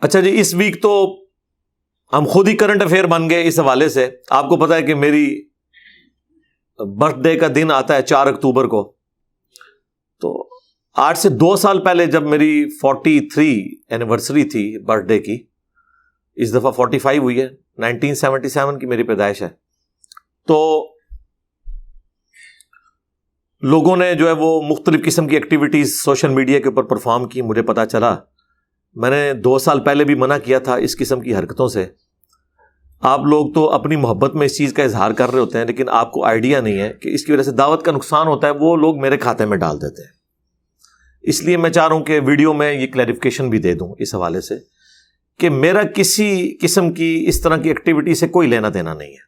[0.00, 1.24] اچھا جی اس ویک تو
[2.12, 4.94] ہم خود ہی کرنٹ افیئر بن گئے اس حوالے سے۔ آپ کو پتا ہے کہ
[4.94, 5.48] میری
[6.98, 8.92] برتھ ڈے کا دن آتا ہے چار اکتوبر کو۔
[10.20, 10.48] تو
[10.94, 15.44] آج سے دو سال پہلے جب میری فورٹی تھری اینیورسری تھی برتھ ڈے کی،
[16.34, 19.48] اس دفعہ فورٹی فائیو ہوئی ہے نائنٹین سیونٹی سیون کی میری پیدائش ہے۔
[20.48, 20.88] تو
[23.62, 27.42] لوگوں نے جو ہے وہ مختلف قسم کی ایکٹیویٹیز سوشل میڈیا کے اوپر پرفارم کی،
[27.42, 28.16] مجھے پتا چلا۔
[28.96, 31.86] میں نے دو سال پہلے بھی منع کیا تھا اس قسم کی حرکتوں سے۔
[33.00, 35.88] آپ لوگ تو اپنی محبت میں اس چیز کا اظہار کر رہے ہوتے ہیں، لیکن
[35.88, 38.52] آپ کو آئیڈیا نہیں ہے کہ اس کی وجہ سے دعوت کا نقصان ہوتا ہے،
[38.52, 40.10] وہ لوگ میرے کھاتے میں ڈال دیتے ہیں۔
[41.22, 44.14] اس لیے میں چاہ رہا ہوں کہ ویڈیو میں یہ کلیریفکیشن بھی دے دوں اس
[44.14, 44.54] حوالے سے
[45.38, 49.26] کہ میرا کسی قسم کی اس طرح کی ایکٹیویٹی سے کوئی لینا دینا نہیں ہے۔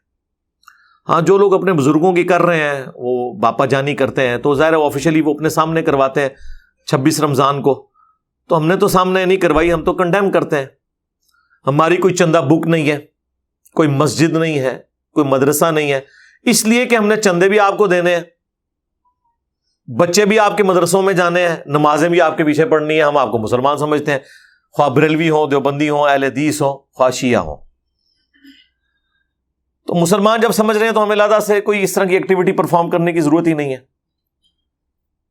[1.08, 4.54] ہاں جو لوگ اپنے بزرگوں کی کر رہے ہیں، وہ باپا جانی کرتے ہیں، تو
[4.54, 6.28] ظاہر آفیشلی وہ اپنے سامنے کرواتے ہیں
[6.86, 7.88] چھبیس رمضان کو۔
[8.48, 10.66] تو ہم نے تو سامنے نہیں کروائی، ہم تو کنڈیم کرتے ہیں۔
[11.66, 12.98] ہماری کوئی چندہ بک نہیں ہے،
[13.74, 14.78] کوئی مسجد نہیں ہے،
[15.14, 16.00] کوئی مدرسہ نہیں ہے۔
[16.42, 18.22] اس لیے کہ ہم نے چندے بھی آپ کو دینے ہیں،
[19.98, 23.02] بچے بھی آپ کے مدرسوں میں جانے ہیں، نمازیں بھی آپ کے پیچھے پڑھنی ہے
[23.02, 24.18] ہم آپ کو مسلمان سمجھتے ہیں۔
[24.72, 27.56] خواہ بریلوی ہوں، دیوبندی ہوں، اہل حدیث ہوں، خواہ شیعہ ہوں۔
[29.86, 32.52] تو مسلمان جب سمجھ رہے ہیں تو ہمیں لادہ سے کوئی اس طرح کی ایکٹیویٹی
[32.52, 33.87] پرفارم کرنے کی ضرورت ہی نہیں ہے۔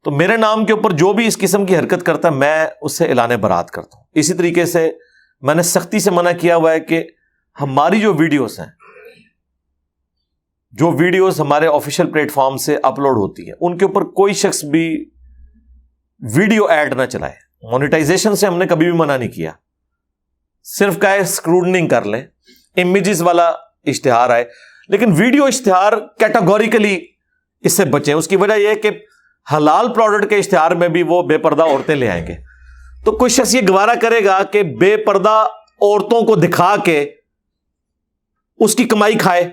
[0.07, 2.97] تو میرے نام کے اوپر جو بھی اس قسم کی حرکت کرتا ہے، میں اس
[2.97, 4.91] سے اعلان برات کرتا ہوں۔ اسی طریقے سے
[5.41, 7.07] میں نے سختی سے منع کیا ہوا ہے کہ
[7.61, 8.67] ہماری جو ویڈیوز ہیں،
[10.71, 14.63] جو ویڈیوز ہمارے آفیشیل پلیٹ فارم سے اپلوڈ ہوتی ہیں، ان کے اوپر کوئی شخص
[14.63, 15.09] بھی
[16.35, 17.33] ویڈیو ایڈ نہ چلائے۔
[17.71, 19.51] مونیٹائزیشن سے ہم نے کبھی بھی منع نہیں کیا۔
[20.63, 22.23] صرف کا اسکروڈنگ کر لیں۔
[22.77, 23.47] امیجز والا
[23.85, 24.45] اشتہار آئے۔
[24.89, 27.07] لیکن ویڈیو اشتہار کیٹاگوریکلی
[27.61, 28.89] اس سے بچے اس کی وجہ یہ کہ
[29.53, 32.35] حلال پروڈکٹ کے اشتہار میں بھی وہ بے پردہ عورتیں لے آئیں گے۔
[33.05, 35.47] تو کوئی شخص یہ گوارا کرے گا کہ بے پردہ
[35.81, 37.11] عورتوں کو دکھا کے
[38.59, 39.49] اس کی کمائی کھائے۔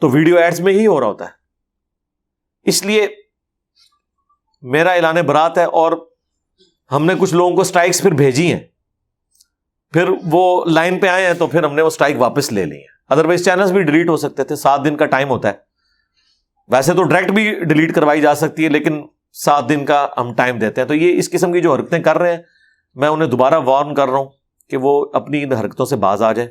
[0.00, 1.30] تو ویڈیو ایڈز میں ہی ہو رہا ہوتا ہے۔
[2.62, 3.08] اس لیے
[4.62, 6.10] میرا اعلان برات ہے اور
[6.92, 8.60] ہم نے کچھ لوگوں کو اسٹرائکس پھر بھیجی ہیں۔
[9.92, 12.76] پھر وہ لائن پہ آئے ہیں تو پھر ہم نے وہ اسٹرائک واپس لے لی
[12.76, 15.71] ہے ادروائز چینلس بھی ڈیلیٹ ہو سکتے تھے۔ سات دن کا ٹائم ہوتا ہے۔
[16.72, 19.00] ویسے تو ڈائریکٹ بھی ڈیلیٹ کروائی جا سکتی ہے، لیکن
[19.36, 22.18] سات دن کا ہم ٹائم دیتے ہیں۔ تو یہ اس قسم کی جو حرکتیں کر
[22.18, 22.42] رہے ہیں،
[22.96, 24.28] میں انہیں دوبارہ وارن کر رہا ہوں
[24.70, 26.48] کہ وہ اپنی ان حرکتوں سے باز آ جائے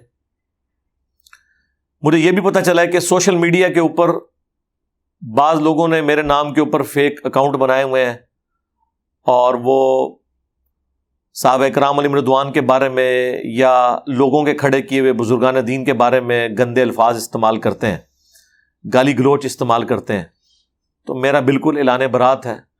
[2.03, 4.09] مجھے یہ بھی پتا چلا ہے کہ سوشل میڈیا کے اوپر
[5.21, 8.15] بعض لوگوں نے میرے نام کے اوپر فیک اکاؤنٹ بنائے ہوئے ہیں،
[9.27, 9.79] اور وہ
[11.35, 13.11] صحابہ اکرام علی مردوان کے بارے میں
[13.57, 13.73] یا
[14.07, 17.97] لوگوں کے کھڑے کیے ہوئے بزرگان دین کے بارے میں گندے الفاظ استعمال کرتے ہیں۔
[18.93, 20.23] گالی گلوچ استعمال کرتے ہیں۔
[21.07, 22.71] تو میرا بالکل اعلان برات ہے۔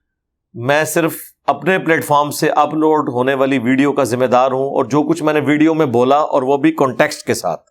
[0.54, 1.16] میں صرف
[1.48, 5.24] اپنے پلیٹ فارم سے اپلوڈ ہونے والی ویڈیو کا ذمہ دار ہوں اور جو کچھ
[5.24, 7.62] میں نے ویڈیو میں بولا اور وہ بھی کانٹیکسٹ کے ساتھ،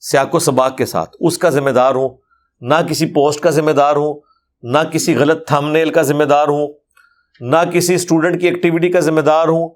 [0.00, 2.08] سیاق و سباق کے ساتھ، اس کا ذمہ دار ہوں۔
[2.60, 4.20] نہ کسی پوسٹ کا ذمہ دار ہوں،
[4.62, 6.68] نہ کسی غلط تھم نیل کا ذمہ دار ہوں،
[7.40, 9.68] نہ کسی اسٹوڈنٹ کی ایکٹیویٹی کا ذمہ دار ہوں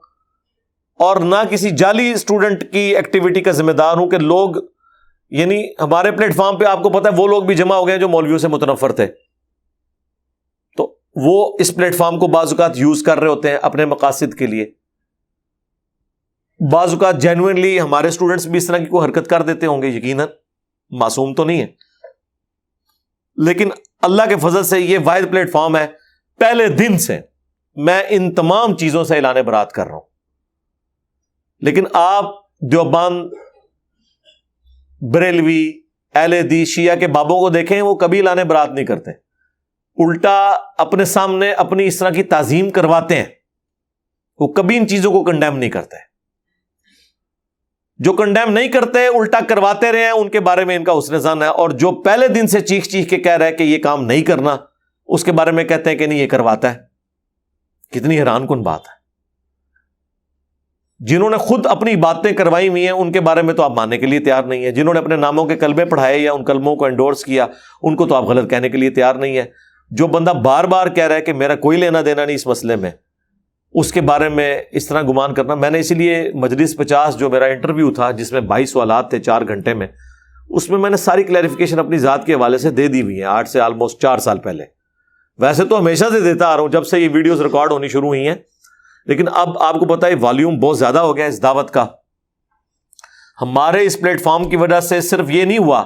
[0.99, 4.56] اور نہ کسی جعلی اسٹوڈنٹ کی ایکٹیویٹی کا ذمہ دار ہوں کہ لوگ
[5.32, 7.98] یعنی ہمارے پلیٹ فارم پہ آپ کو پتا ہے، وہ لوگ بھی جمع ہو گئے
[7.98, 9.06] جو مولویوں سے متنفر تھے۔
[10.76, 14.34] تو وہ اس پلیٹ فارم کو بعض اوقات یوز کر رہے ہوتے ہیں اپنے مقاصد
[14.34, 14.72] کے لیے۔
[16.72, 19.87] بعض اوقات جینوئنلی ہمارے اسٹوڈنٹس بھی اس طرح کی کوئی حرکت کر دیتے ہوں گے،
[19.87, 20.28] یقیناً
[20.91, 21.66] معصوم تو نہیں ہے۔
[23.37, 23.69] لیکن
[24.03, 25.87] اللہ کے فضل سے یہ واحد پلیٹ فارم ہے۔
[26.38, 27.20] پہلے دن سے
[27.75, 30.06] میں ان تمام چیزوں سے اعلان برات کر رہا ہوں۔
[31.60, 32.25] لیکن آپ
[32.60, 33.28] دیوبان
[35.10, 35.72] بریلوی،
[36.14, 39.10] اہل دی شیعہ کے بابوں کو دیکھیں، وہ کبھی اعلان برات نہیں کرتے۔
[39.98, 43.24] الٹا اپنے سامنے اپنی اس طرح کی تعظیم کرواتے ہیں۔
[44.38, 45.96] وہ کبھی ان چیزوں کو کنڈیم نہیں کرتے۔
[47.98, 51.19] جو کنڈیم نہیں کرتے، الٹا کرواتے رہے ہیں، ان کے بارے میں ان کا حسن
[51.19, 54.04] زن ہے۔ اور جو پہلے دن سے چیخ چیخ کے کہہ رہے کہ یہ کام
[54.04, 54.56] نہیں کرنا،
[55.06, 56.78] اس کے بارے میں کہتے ہیں کہ نہیں، یہ کرواتا ہے۔
[57.90, 59.01] کتنی حیران کن بات ہے۔
[61.08, 63.99] جنہوں نے خود اپنی باتیں کروائی ہوئی ہیں، ان کے بارے میں تو آپ ماننے
[63.99, 66.75] کے لیے تیار نہیں ہے جنہوں نے اپنے ناموں کے کلبے پڑھائے یا ان کلموں
[66.76, 67.46] کو انڈورس کیا،
[67.82, 69.44] ان کو تو آپ غلط کہنے کے لیے تیار نہیں ہے
[69.90, 72.76] جو بندہ بار بار کہہ رہا ہے کہ میرا کوئی لینا دینا نہیں اس مسئلے
[72.76, 72.90] میں،
[73.75, 77.31] اس کے بارے میں اس طرح گمان کرنا۔ میں نے اسی لیے مجلس پچاس، جو
[77.31, 79.87] میرا انٹرویو تھا، جس میں بائیس سوالات تھے چار گھنٹے میں،
[80.50, 83.26] اس میں میں نے ساری کلیریفیکیشن اپنی ذات کے حوالے سے دے دی ہوئی ہیں،
[83.28, 84.64] آٹھ سے آلموسٹ چار سال پہلے۔
[85.38, 88.08] ویسے تو ہمیشہ سے دیتا آ رہا ہوں، جب سے یہ ویڈیوز ریکارڈ ہونی شروع
[88.08, 88.34] ہوئی ہیں
[89.06, 91.87] لیکن اب آپ کو پتا ہے والیوم بہت زیادہ ہو گیا اس دعوت کا۔
[93.40, 95.84] ہمارے اس پلیٹ فارم کی وجہ سے صرف یہ نہیں ہوا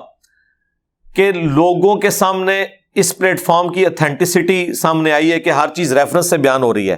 [1.14, 5.92] کہ لوگوں کے سامنے اس پلیٹ فارم کی اتھینٹسٹی سامنے آئی ہے کہ ہر چیز
[5.92, 6.96] ریفرنس سے بیان ہو رہی ہے۔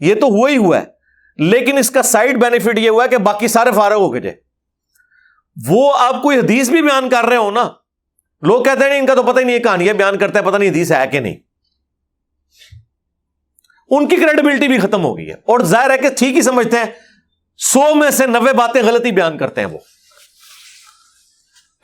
[0.00, 0.96] یہ تو ہوا ہی ہوا ہے۔
[1.38, 4.36] لیکن اس کا سائڈ بینیفٹ یہ ہوا ہے کہ باقی سارے فارغ ہو کے جائے
[5.68, 7.70] وہ آپ کوئی حدیث بھی بیان کر رہے ہو نا،
[8.42, 10.70] لوگ کہتے ہیں ان کا تو پتہ ہی نہیں کہانیاں بیان کرتا ہے پتہ نہیں
[10.70, 11.36] حدیث ہے کہ نہیں۔
[13.88, 16.76] ان کی کریڈیبلٹی بھی ختم ہو گئی ہے۔ اور ظاہر ہے کہ ٹھیک ہی سمجھتے
[16.76, 16.84] ہیں،
[17.56, 19.78] سو میں سے نوے باتیں غلطی بیان کرتے ہیں وہ۔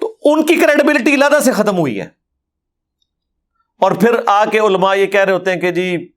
[0.01, 2.07] تو ان کی کریڈیبلٹی لادہ سے ختم ہوئی ہے۔
[3.81, 6.09] اور پھر آ کے علماء یہ کہہ رہے ہوتے ہیں کہ جی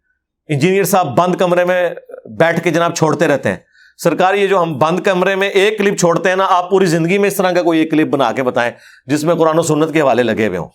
[0.47, 1.89] انجینئر صاحب بند کمرے میں
[2.25, 3.57] بیٹھ کے جناب چھوڑتے رہتے ہیں۔
[3.97, 7.17] سرکار، یہ جو ہم بند کمرے میں ایک کلپ چھوڑتے ہیں نا، آپ پوری زندگی
[7.17, 8.71] میں اس طرح کا کوئی ایک کلپ بنا کے بتائیں،
[9.05, 10.69] جس میں قرآن و سنت کے حوالے لگے ہوئے ہوں۔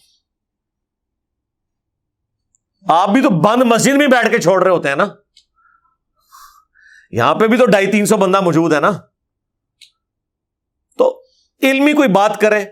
[2.90, 5.06] آپ بھی تو بند مسجد میں بیٹھ کے چھوڑ رہے ہوتے ہیں نا۔
[7.10, 8.90] یہاں پہ بھی تو ڈھائی تین سو بندہ موجود ہے نا۔
[10.98, 11.22] تو
[11.62, 12.64] علمی کوئی بات کرے،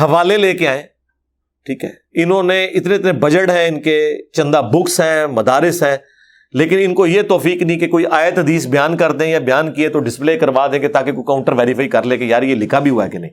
[0.00, 0.82] حوالے لے کے آئے،
[1.64, 5.96] ٹھیک ہے۔ انہوں نے اتنے اتنے بجٹ ہیں، ان کے چندہ بکس ہیں، مدارس ہیں،
[6.52, 9.72] لیکن ان کو یہ توفیق نہیں کہ کوئی آیت حدیث بیان کر دیں یا بیان
[9.72, 12.54] کیے تو ڈسپلے کروا دیں کہ تاکہ کوئی کاؤنٹر ویریفائی کر لے کہ یار یہ
[12.54, 13.30] لکھا بھی ہوا ہے کہ نہیں۔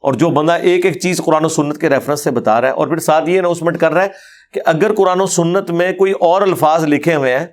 [0.00, 2.72] اور جو بندہ ایک ایک چیز قرآن و سنت کے ریفرنس سے بتا رہا ہے
[2.72, 4.08] اور پھر ساتھ یہ اناؤسمنٹ کر رہا ہے
[4.52, 7.46] کہ اگر قرآن و سنت میں کوئی اور الفاظ لکھے ہوئے ہیں،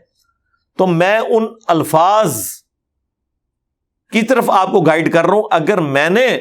[0.77, 2.45] تو میں ان الفاظ
[4.11, 6.39] کی طرف آپ کو گائیڈ کر رہا ہوں۔ اگر میں نے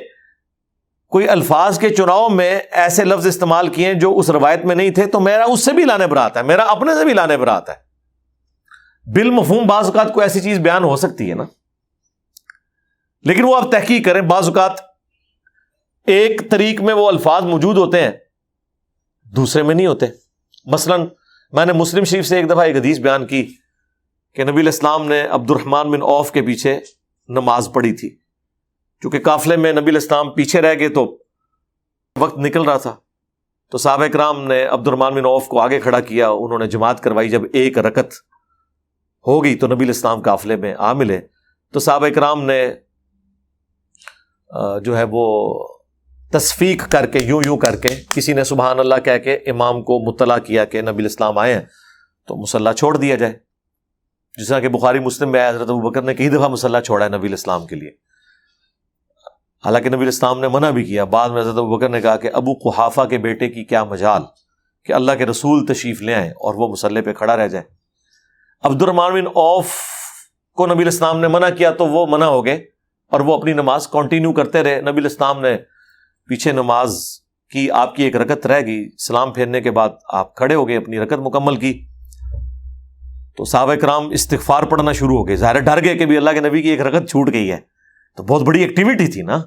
[1.07, 5.07] کوئی الفاظ کے چناؤ میں ایسے لفظ استعمال کیے جو اس روایت میں نہیں تھے،
[5.07, 7.75] تو میرا اس سے بھی لانے برات ہے، میرا اپنے سے بھی لانے برات ہے۔
[9.07, 11.45] بل مفہوم بعض اوقات کو ایسی چیز بیان ہو سکتی ہے نا۔
[13.23, 14.73] لیکن وہ آپ تحقیق کریں، بعض اوقات
[16.07, 18.11] ایک طریق میں وہ الفاظ موجود ہوتے ہیں،
[19.25, 20.07] دوسرے میں نہیں ہوتے۔
[20.73, 20.97] مثلا
[21.53, 23.55] میں نے مسلم شریف سے ایک دفعہ ایک حدیث بیان کی
[24.35, 26.81] کہ نبی الاسلام نے عبد الرحمان بن اوف کے پیچھے
[27.29, 28.17] نماز پڑھی تھی۔
[29.03, 31.23] چونکہ قافلے میں نبی الاسلام پیچھے رہ گئے تو
[32.19, 32.97] وقت نکل رہا تھا۔
[33.71, 37.03] تو صحابہ کرام نے عبد الرحمان بن اوف کو آگے کھڑا کیا، انہوں نے جماعت
[37.03, 38.15] کروائی۔ جب ایک رکت
[39.27, 41.21] ہو گئی تو نبی الاسلام قافلے میں آ ملے۔
[41.73, 42.75] تو صحابہ کرام نے
[44.85, 45.78] جو ہے وہ
[46.33, 50.13] تصفیق کر کے، یوں یوں کر کے کسی نے سبحان اللہ کہہ کے امام کو
[50.13, 51.61] مطلع کیا کہ نبی الاسلام آئے ہیں،
[52.27, 53.33] تو مسلح چھوڑ دیا جائے۔
[54.39, 57.27] جس طرح کہ بخاری مسلم میں حضرت بکر نے کئی دفعہ مسلح چھوڑا ہے نبی
[57.29, 57.91] الاسلام کے لیے۔
[59.65, 62.55] حالانکہ نبی الاسلام نے منع بھی کیا۔ بعد میں حضرت بکر نے کہا کہ ابو
[62.55, 64.23] قحافہ کے بیٹے کی کیا مجال
[64.85, 67.65] کہ اللہ کے رسول تشریف لے آئیں اور وہ مسلح پہ کھڑا رہ جائے۔
[68.63, 69.67] عبد الرحمان بن اوف
[70.55, 72.55] کو نبی الاسلام نے منع کیا تو وہ منع ہو گئے
[73.11, 75.57] اور وہ اپنی نماز کنٹینیو کرتے رہے۔ نبی الاسلام نے
[76.29, 77.05] پیچھے نماز
[77.51, 80.77] کی آپ کی ایک رکت رہ گئی، سلام پھیرنے کے بعد آپ کھڑے ہو گئے
[80.77, 81.87] اپنی رکت مکمل کی۔
[83.37, 86.41] تو صحابہ کرام استغفار پڑھنا شروع ہو گئے۔ ظاہر ڈر گئے کہ بھی اللہ کے
[86.41, 87.57] نبی کی ایک رکت چھوٹ گئی ہے۔
[88.17, 89.39] تو بہت بڑی ایکٹیویٹی تھی نا۔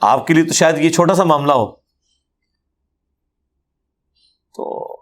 [0.00, 1.72] آپ کے لیے تو شاید یہ چھوٹا سا معاملہ ہو۔
[4.56, 4.96] تو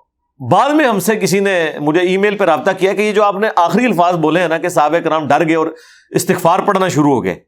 [0.50, 3.24] بعد میں ہم سے کسی نے مجھے ای میل پہ رابطہ کیا کہ یہ جو
[3.24, 5.66] آپ نے آخری الفاظ بولے ہیں نا کہ صحابہ کرام ڈر گئے اور
[6.10, 7.47] استغفار پڑھنا شروع ہو گئے۔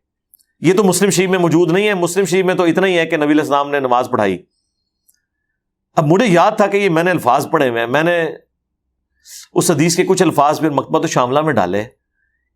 [0.60, 3.06] یہ تو مسلم شریف میں موجود نہیں ہے۔ مسلم شریف میں تو اتنا ہی ہے
[3.06, 4.38] کہ نبی السلام نے نماز پڑھائی۔
[5.96, 8.24] اب مجھے یاد تھا کہ یہ میں نے الفاظ پڑھے ہوئے ہیں۔ میں نے
[9.54, 11.84] اس حدیث کے کچھ الفاظ پھر مکبت و شاملہ میں ڈالے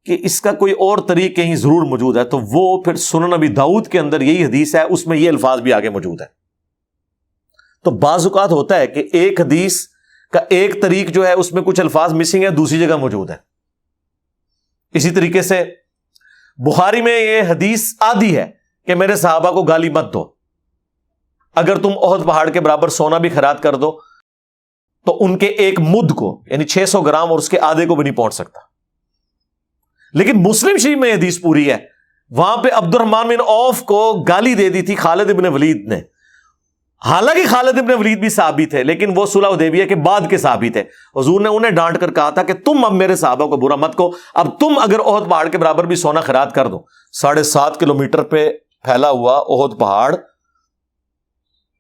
[0.05, 3.49] کہ اس کا کوئی اور طریق کہیں ضرور موجود ہے۔ تو وہ پھر سنن نبی
[3.49, 6.27] داؤد کے اندر یہی حدیث ہے، اس میں یہ الفاظ بھی آگے موجود ہے
[7.85, 9.87] تو بعض اوقات ہوتا ہے کہ ایک حدیث
[10.33, 13.37] کا ایک طریق جو ہے، اس میں کچھ الفاظ مسنگ ہے دوسری جگہ موجود ہے
[14.95, 15.65] اسی طریقے سے
[16.57, 18.51] بخاری میں یہ حدیث آدھی ہے
[18.87, 20.33] کہ میرے صحابہ کو گالی مت دو۔
[21.55, 23.99] اگر تم عہد پہاڑ کے برابر سونا بھی خراب کر دو،
[25.07, 27.95] تو ان کے ایک مد کو یعنی چھ سو گرام اور اس کے آدھے کو
[27.95, 28.61] بھی نہیں پہنچ سکتا۔
[30.15, 31.77] لیکن مسلم شریف میں حدیث پوری ہے۔
[32.31, 36.01] وہاں پہ عبد الرحمان بن اوف کو گالی دے دی تھی خالد ابن ولید نے۔
[37.05, 40.71] حالانکہ خالد ابن ولید بھی صحابی تھے لیکن وہ صلح ادیبیہ کے بعد کے صحابی
[40.71, 40.81] تھے
[41.17, 43.95] حضور نے انہیں ڈانٹ کر کہا تھا کہ تم اب میرے صحابہ کو برا مت
[43.95, 47.81] کو، اب تم اگر عہد پہاڑ کے برابر بھی سونا خراب کر دو۔ ساڑھے سات
[47.81, 48.53] کلو میٹر پہ
[48.85, 50.15] پھیلا ہوا عہد پہاڑ،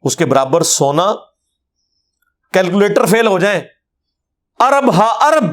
[0.02, 1.14] اس کے برابر سونا
[2.52, 3.60] کیلکولیٹر فیل ہو جائیں۔
[4.60, 5.44] ارب ہا ارب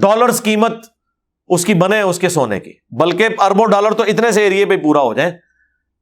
[0.00, 0.72] ڈالرز قیمت
[1.48, 4.76] اس کی بنے اس کے سونے کی۔ بلکہ اربوں ڈالر تو اتنے سے ایریے پہ
[4.76, 5.30] پورا ہو جائیں،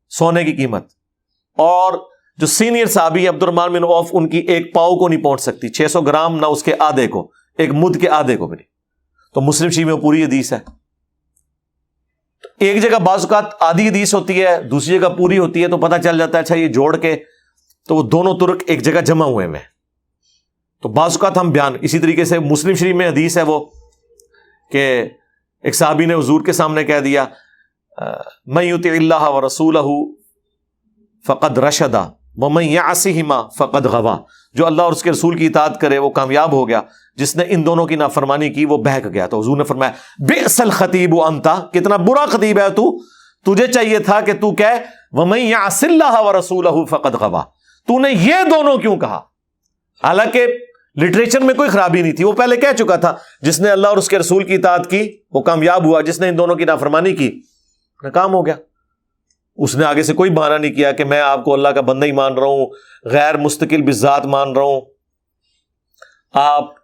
[0.08, 0.84] سونے کی قیمت۔
[1.56, 5.40] اور جو سینئر صحابی عبد الرحمان بن اوف ان کی ایک پاؤ کو نہیں پہنچ
[5.40, 8.56] سکتی، چھ سو گرام نہ اس کے آدھے کو، ایک مد کے آدھے کو بھی
[8.56, 8.68] نہیں
[9.34, 10.58] تو مسلم شی میں پوری حدیث ہے۔
[12.60, 16.00] ایک جگہ بعض اوقات آدھی حدیث ہوتی ہے، دوسری جگہ پوری ہوتی ہے، تو پتہ
[16.04, 17.16] چل جاتا ہے اچھا یہ جوڑ کے
[17.88, 19.60] تو وہ دونوں ترک ایک جگہ جمع ہوئے میں۔
[20.82, 23.58] تو بعض اوقات ہم بیان، اسی طریقے سے مسلم شریف میں حدیث ہے وہ
[24.72, 24.84] کہ
[25.64, 27.24] ایک صحابی نے حضور کے سامنے کہہ دیا
[28.46, 29.76] میں یوتی اللہ و رسول
[31.24, 32.08] فقد رشدہ.
[32.36, 34.18] مما فقد غوا
[34.52, 36.80] جو اللہ اور اس کے رسول کی اطاعت کرے وہ کامیاب ہو گیا۔
[37.16, 40.40] جس نے ان دونوں کی نافرمانی کی وہ بہک گیا۔ تو حضور نے فرمایا بے
[40.40, 42.98] اصل خطیب انتا کتنا برا خطیب ہے تو۔
[43.46, 44.64] تجھے چاہیے تھا کہ تو کہ
[45.82, 47.42] اللہ و رسول فقط غوا
[47.86, 49.20] تو نے یہ دونوں کیوں کہا؟
[50.04, 50.46] حالانکہ
[51.02, 53.96] لٹریچر میں کوئی خرابی نہیں تھی، وہ پہلے کہہ چکا تھا، جس نے اللہ اور
[53.96, 57.16] اس کے رسول کی اطاعت کی وہ کامیاب ہوا، جس نے ان دونوں کی نافرمانی
[57.16, 57.40] کی۔
[58.02, 58.54] ناکام ہو گیا۔
[59.60, 62.06] اس نے آگے سے کوئی بہانہ نہیں کیا کہ میں آپ کو اللہ کا بندہ
[62.06, 62.66] ہی مان رہا ہوں،
[63.04, 64.80] غیر مستقل بزاد مان رہا ہوں۔
[66.32, 66.74] آپ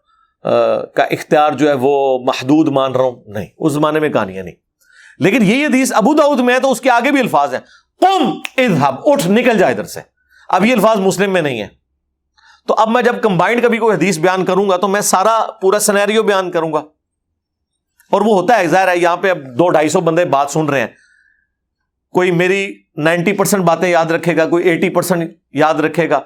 [0.94, 4.54] کا اختیار جو ہے وہ محدود مان رہا ہوں۔ نہیں، اس زمانے میں کہانیاں نہیں۔
[5.18, 7.60] لیکن یہی حدیث ابو داود میں ہے تو اس کے آگے بھی الفاظ ہیں۔
[8.00, 10.00] قم، اذهب، اٹھ، نکل جائے ادھر سے۔
[10.48, 11.68] اب یہ الفاظ مسلم میں نہیں ہے
[12.68, 15.78] تو اب میں جب کمبائنڈ کبھی کوئی حدیث بیان کروں گا تو میں سارا پورا
[15.78, 16.78] سنیریو بیان کروں گا
[18.10, 20.66] اور وہ ہوتا ہے، ظاہر ہے یہاں پہ اب دو ڈھائی سو بندے بات سن
[20.66, 21.05] رہے ہیں۔
[22.16, 26.16] کوئی میری نائنٹی پرسینٹ باتیں یاد رکھے گا، کوئی ایٹی پرسینٹ یاد رکھے گا،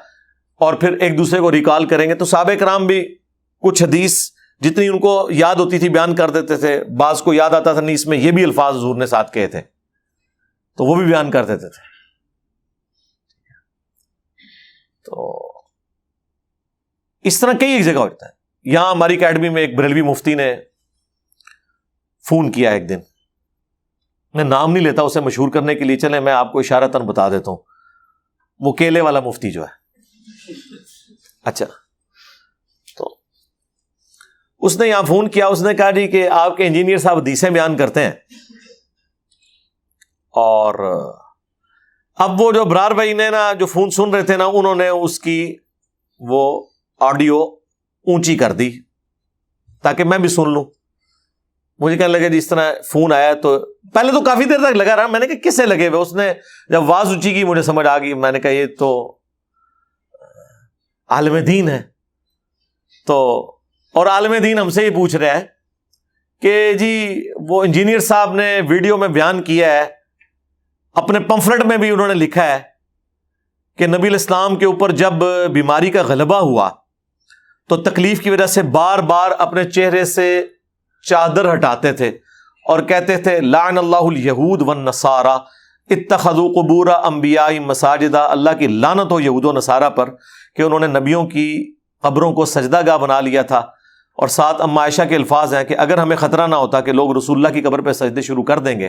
[0.55, 3.17] اور پھر ایک دوسرے کو ریکال کریں گے۔ تو سابق کرام بھی
[3.61, 4.31] کچھ حدیث
[4.61, 7.81] جتنی ان کو یاد ہوتی تھی بیان کر دیتے تھے، بعض کو یاد آتا تھا،
[7.81, 9.61] نہیں، اس میں یہ بھی الفاظ حضور نے ساتھ کہے تھے۔
[10.77, 11.83] تو وہ بھی بیان کر دیتے تھے۔
[15.05, 15.43] تو
[17.23, 18.31] اس طرح کئی ایک جگہ ہوتا ہے۔
[18.65, 20.57] یہاں ہماری اکیڈمی میں ایک بریلوی مفتی نے
[22.29, 22.99] فون کیا ایک دن۔
[24.35, 26.99] میں نام نہیں لیتا اسے مشہور کرنے کے لیے۔ چلے میں آپ کو اشارہ تن
[26.99, 27.59] بتا دیتا ہوں۔
[28.59, 29.81] وہ کیلے والا مفتی جو ہے۔
[31.45, 31.67] اچھا۔
[32.97, 33.17] تو
[34.59, 37.51] اس نے یہاں فون کیا، اس نے کہا جی کہ آپ کے انجینئر صاحب حدیثیں
[37.51, 38.13] بیان کرتے ہیں۔
[40.31, 40.75] اور
[42.15, 44.89] اب وہ جو برار بھائی نے نا، جو فون سن رہے تھے نا، انہوں نے
[44.89, 45.57] اس کی
[46.21, 46.67] وہ
[47.01, 47.43] آڈیو
[48.03, 48.71] اونچی کر دی
[49.83, 50.65] تاکہ میں بھی سن لوں۔
[51.81, 53.59] مجھے کہنے لگے جی جس طرح فون آیا تو
[53.95, 56.13] پہلے تو کافی دیر تک لگا رہا، میں نے کہا کس سے لگے ہوئے؟ اس
[56.13, 56.33] نے
[56.69, 59.19] جب واز اونچی کی مجھے سمجھ آ گئی، میں نے کہا یہ تو
[61.09, 61.83] عالم دین ہے۔
[63.07, 63.17] تو
[63.95, 65.47] اور عالم دین ہم سے یہ پوچھ رہا ہے
[66.43, 69.87] کہ جی وہ انجینئر صاحب نے ویڈیو میں بیان کیا ہے،
[70.97, 72.59] اپنے پمفلٹ میں بھی انہوں نے لکھا ہے
[73.79, 75.13] کہ نبی الاسلام کے اوپر جب
[75.53, 76.71] بیماری کا غلبہ ہوا
[77.69, 80.47] تو تکلیف کی وجہ سے بار بار اپنے چہرے سے
[81.03, 82.09] چادر ہٹاتے تھے
[82.67, 85.39] اور کہتے تھے، لعن اللہ الیہود والنصارہ
[85.91, 90.11] اتخذوا قبور انبیاء مساجدہ، اللہ کی لانت ہو یہود و نصارہ پر
[90.57, 93.59] کہ انہوں نے نبیوں کی قبروں کو سجدہ گاہ بنا لیا تھا۔
[94.19, 97.17] اور ساتھ اما عائشہ کے الفاظ ہیں کہ اگر ہمیں خطرہ نہ ہوتا کہ لوگ
[97.17, 98.89] رسول اللہ کی قبر پہ سجدے شروع کر دیں گے،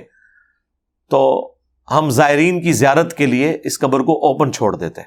[1.10, 1.54] تو
[1.92, 5.02] ہم زائرین کی زیارت کے لیے اس قبر کو اوپن چھوڑ دیتے۔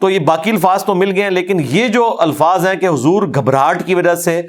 [0.00, 3.22] تو یہ باقی الفاظ تو مل گئے ہیں، لیکن یہ جو الفاظ ہیں کہ حضور
[3.22, 4.42] گھبراہٹ کی وجہ سے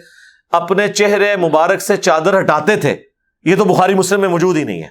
[0.55, 2.97] اپنے چہرے مبارک سے چادر ہٹاتے تھے۔
[3.43, 4.87] یہ تو بخاری مسلم میں موجود ہی نہیں ہے۔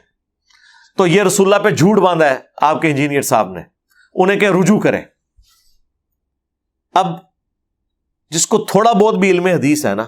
[0.96, 3.60] تو یہ رسول اللہ پہ جھوٹ باندھا ہے آپ کے انجینئر صاحب نے۔
[4.14, 5.02] انہیں کہ رجوع کریں۔
[6.94, 7.06] اب
[8.30, 10.06] جس کو تھوڑا بہت بھی علم حدیث ہے نا،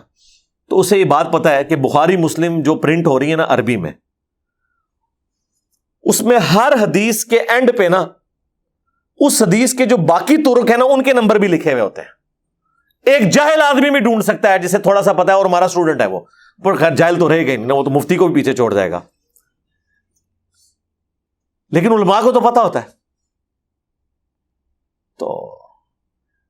[0.71, 3.47] تو اسے یہ بات پتا ہے کہ بخاری مسلم جو پرنٹ ہو رہی ہے نا
[3.49, 3.93] عربی میں،
[6.03, 8.07] اس میں ہر حدیث کے اینڈ پہ نا،
[9.19, 12.03] اس حدیث کے جو باقی ترک ہیں نا، ان کے نمبر بھی لکھے ہوئے ہوتے
[12.03, 12.16] ہیں۔
[13.07, 16.01] ایک جاہل آدمی بھی ڈھونڈ سکتا ہے جسے تھوڑا سا پتا ہے اور ہمارا اسٹوڈنٹ
[16.01, 16.21] ہے وہ۔
[16.65, 18.91] پر خیر، جاہل تو رہے گا نہیں وہ تو مفتی کو بھی پیچھے چھوڑ جائے
[18.91, 19.01] گا۔
[21.71, 22.89] لیکن علماء کو تو پتا ہوتا ہے۔
[25.19, 25.59] تو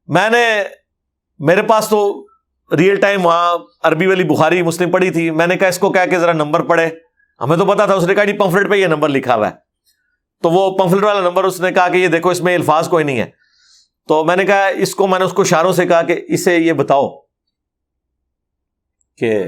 [0.06, 0.62] میں نے،
[1.38, 2.26] میرے پاس تو
[2.76, 6.06] ریئل ٹائم وہاں عربی والی بخاری مسلم پڑھی تھی۔ میں نے کہا، اس کو کہا
[6.06, 6.90] کہ ذرا نمبر پڑھے۔
[7.40, 9.54] ہمیں تو پتا تھا، اس نے کہا جی پمفلٹ پہ یہ نمبر لکھا ہوا ہے۔
[10.42, 13.04] تو وہ پمفلٹ والا نمبر اس نے کہا کہ یہ دیکھو، اس میں الفاظ کوئی
[13.04, 13.45] نہیں ہے۔
[14.08, 16.56] تو میں نے کہا، اس کو میں نے اس کو اشاروں سے کہا کہ اسے
[16.56, 17.08] یہ بتاؤ
[19.16, 19.44] کہ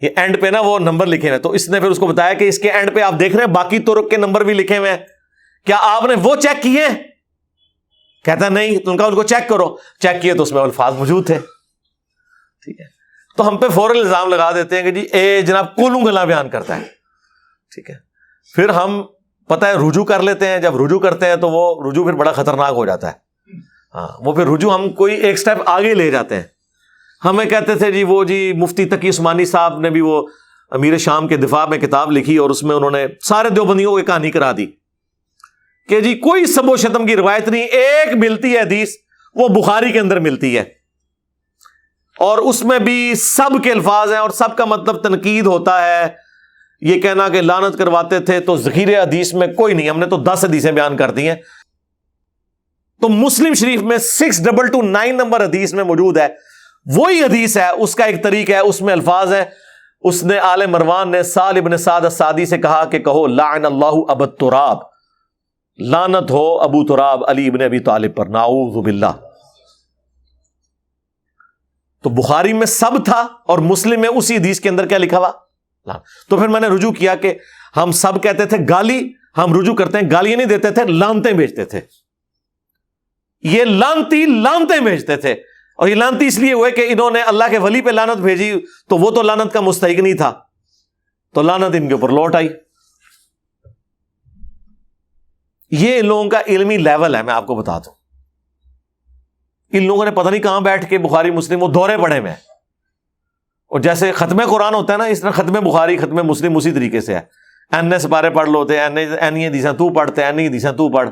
[0.00, 2.32] یہ اینڈ پہ نا وہ نمبر لکھے ہوئے تو اس نے پھر اس کو بتایا
[2.32, 4.54] کہ اس کے اینڈ پہ آپ دیکھ رہے ہیں، باقی تو رک کے نمبر بھی
[4.54, 4.98] لکھے ہوئے ہیں۔
[5.66, 6.82] کیا آپ نے وہ چیک کیے
[8.24, 10.94] کہتا نہیں۔ تو ان کا ان کو چیک کرو۔ چیک کیے تو اس میں الفاظ
[10.94, 11.38] موجود تھے۔
[12.64, 12.86] ٹھیک ہے۔
[13.36, 16.48] تو ہم پہ فوراً الزام لگا دیتے ہیں کہ جی اے جناب، کولوں گلا بیان
[16.48, 16.82] کرتا ہے۔
[17.70, 17.94] ٹھیک ہے۔
[18.54, 19.02] پھر ہم
[19.48, 22.32] پتہ ہے، رجوع کر لیتے ہیں۔ جب رجوع کرتے ہیں تو وہ رجوع پھر بڑا
[22.32, 23.29] خطرناک ہو جاتا ہے۔
[23.94, 26.42] ہاں وہ پھر رجوع ہم کوئی ایک اسٹیپ آگے لے جاتے ہیں۔
[27.24, 30.26] ہمیں کہتے تھے جی وہ جی مفتی تقی عثمانی صاحب نے بھی وہ
[30.70, 34.02] امیر شام کے دفاع میں کتاب لکھی اور اس میں انہوں نے سارے دیوبندیوں کو
[34.02, 34.66] کہانی کرا دی
[35.88, 38.88] کہ جی کوئی سب و شتم کی روایت نہیں، ایک ملتی ہے حدیث،
[39.34, 40.64] وہ بخاری کے اندر ملتی ہے۔
[42.18, 46.08] اور اس میں بھی سب کے الفاظ ہیں اور سب کا مطلب تنقید ہوتا ہے۔
[46.80, 50.16] یہ کہنا کہ لانت کرواتے تھے تو ذخیرے حدیث میں کوئی نہیں، ہم نے تو
[50.16, 51.36] دس حدیثیں بیان کر دی ہیں۔
[53.00, 56.28] تو مسلم شریف میں six double two nine number حدیث میں موجود ہے۔
[56.96, 59.44] وہی حدیث ہے، اس کا ایک طریقہ ہے، اس میں الفاظ ہے
[60.00, 63.98] اس نے آل مروان نے سال ابن سعد سادی سے کہا کہ کہو، لعن اللہ
[64.08, 64.78] ابد تراب
[65.78, 69.12] لانت ہو ابو تراب علی ابن ابی طالب پر ناؤز باللہ۔
[72.04, 75.32] تو بخاری میں سب تھا اور مسلم میں اسی حدیث کے اندر کیا لکھا ہوا؟
[76.28, 77.34] تو پھر میں نے رجوع کیا کہ
[77.76, 81.64] ہم سب کہتے تھے گالی، ہم رجوع کرتے ہیں، گالیاں نہیں دیتے تھے لانتے بیچتے
[81.64, 81.80] تھے۔
[83.42, 85.32] یہ لانتی لانتے بیچتے تھے۔
[85.76, 88.60] اور یہ لانتی اس لیے ہوئے کہ انہوں نے اللہ کے ولی پہ لانت بھیجی
[88.88, 90.40] تو وہ تو لانت کا مستحق نہیں تھا۔
[91.34, 92.48] تو لانت ان کے اوپر لوٹ آئی۔
[95.70, 97.92] یہ ان لوگوں کا علمی لیول ہے، میں آپ کو بتا دوں۔
[99.72, 102.34] ان لوگوں نے پتہ نہیں کہاں بیٹھ کے بخاری، مسلم وہ دورے پڑے میں۔
[103.66, 107.00] اور جیسے ختم قرآن ہوتا ہے نا، اس طرح ختم بخاری ختم مسلم اسی طریقے
[107.00, 107.20] سے ہے۔
[107.72, 111.10] این ایس بارے پڑھ لو دیسا تو پڑھتے این دیسا تو پڑھ۔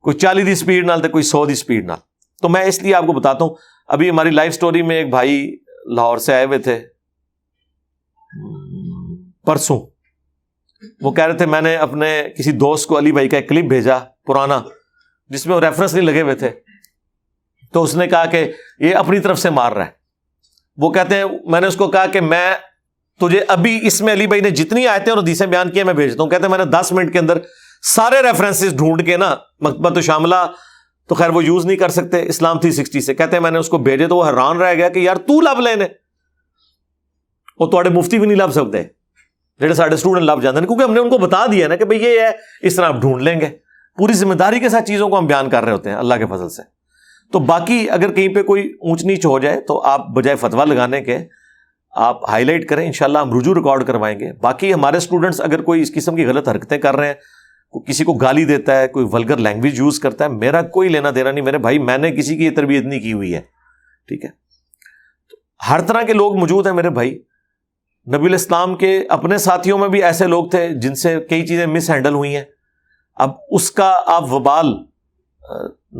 [0.00, 1.98] کوئی چالی دی اسپیڈ نال کوئی سو دی اسپیڈ نال۔
[2.42, 3.54] تو میں اس لیے آپ کو بتاتا ہوں،
[3.86, 5.56] ابھی ہماری لائف اسٹوری میں ایک بھائی
[5.94, 6.80] لاہور سے آئے ہوئے تھے۔
[9.46, 9.80] پرسوں۔
[11.00, 13.64] وہ کہہ رہے تھے، میں نے اپنے کسی دوست کو علی بھائی کا ایک کلپ
[13.64, 14.62] بھیجا، پرانا،
[15.28, 16.50] جس میں وہ ریفرنس نہیں لگے ہوئے تھے۔
[17.72, 19.90] تو اس نے کہا کہ یہ اپنی طرف سے مار رہا ہے۔
[20.76, 22.54] وہ کہتے ہیں، میں نے اس کو کہا کہ میں
[23.20, 25.94] تجھے ابھی اس میں علی بھائی نے جتنی آئے تھے اور حدیثیں بیان کیے میں
[25.94, 27.38] بھیجتا ہوں۔ کہتے ہیں، میں نے دس منٹ کے اندر
[27.82, 30.46] سارے ریفرنس ڈھونڈ کے نا مکبت شاملہ
[31.08, 33.58] تو خیر وہ یوز نہیں کر سکتے، اسلام تھری سکسٹی سے۔ کہتے ہیں میں نے
[33.58, 35.86] اس کو بھیجے تو وہ حیران رہ گیا کہ یار تو لب لینے
[37.60, 38.82] وہ تھوڑے مفتی بھی نہیں لب سکتے۔
[39.60, 41.84] جہاں سارے اسٹوڈنٹ لب جاتے ہیں، کیونکہ ہم نے ان کو بتا دیا نا کہ
[41.84, 42.30] بھائی یہ ہے،
[42.62, 43.48] اس طرح آپ ڈھونڈ لیں گے۔
[43.96, 46.26] پوری ذمہ داری کے ساتھ چیزوں کو ہم بیان کر رہے ہوتے ہیں، اللہ کے
[46.26, 46.62] فضل سے۔
[47.32, 51.00] تو باقی اگر کہیں پہ کوئی اونچ نیچ ہو جائے تو آپ بجائے فتوا لگانے
[51.00, 51.18] کے
[51.90, 55.82] آپ ہائی لائٹ کریں، انشاءاللہ ہم رجوع ریکارڈ کروائیں گے۔ باقی ہمارے اسٹوڈنٹس اگر کوئی
[55.82, 57.14] اس قسم کی غلط حرکتیں کر رہے ہیں
[57.86, 61.32] کسی کو گالی دیتا ہے، کوئی ولگر لینگویج یوز کرتا ہے، میرا کوئی لینا دینا
[61.32, 63.40] نہیں، میرے بھائی، میں نے کسی کی یہ تربیت نہیں کی ہوئی ہے۔
[64.08, 64.30] ٹھیک ہے؟
[65.68, 67.22] ہر طرح کے لوگ موجود ہیں میرے بھائی۔
[68.14, 71.90] نبی الاسلام کے اپنے ساتھیوں میں بھی ایسے لوگ تھے جن سے کئی چیزیں مس
[71.90, 72.44] ہینڈل ہوئی ہیں۔
[73.14, 74.66] اب اس کا آپ وبال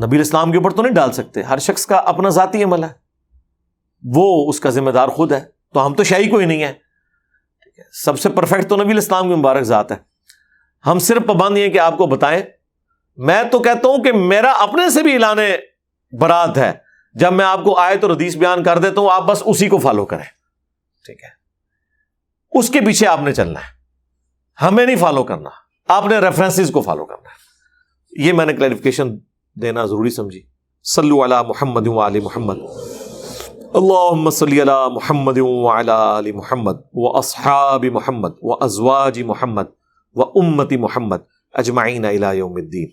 [0.04, 2.88] نبی الاسلام کے اوپر تو نہیں ڈال سکتے۔ ہر شخص کا اپنا ذاتی عمل ہے۔
[4.04, 5.40] وہ اس کا ذمہ دار خود ہے۔
[5.74, 6.72] تو ہم تو شاہی کوئی نہیں ہے؟
[7.92, 10.07] سب سے پرفیکٹ تو نبی الاسلام کی مبارک ذات ہے۔
[10.86, 12.42] ہم صرف پابند ہیں کہ آپ کو بتائیں۔
[13.16, 15.38] میں تو کہتا ہوں کہ میرا اپنے سے بھی اعلان
[16.12, 16.72] برات ہے۔
[17.14, 19.78] جب میں آپ کو آئے تو ردیس بیان کر دیتا ہوں، آپ بس اسی کو
[19.78, 20.24] فالو کریں۔
[21.06, 21.28] ٹھیک ہے۔
[22.58, 23.78] اس کے پیچھے آپ نے چلنا ہے۔
[24.64, 25.50] ہمیں نہیں فالو کرنا۔
[25.88, 27.48] آپ نے ریفرنسز کو فالو کرنا ہے۔
[28.24, 29.16] یہ میں نے کلیریفکیشن
[29.54, 30.42] دینا ضروری سمجھی۔
[30.84, 32.56] صلو علی محمد علی محمد۔
[33.74, 35.38] اللہ صلی علی محمد
[35.78, 39.64] علی محمد و اصحاب محمد و ازواج محمد۔
[40.18, 42.04] و امتی محمد اجمعین
[42.36, 42.88] یوم الدین